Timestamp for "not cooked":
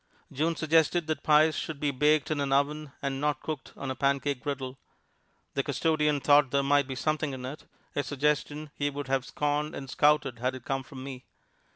3.21-3.71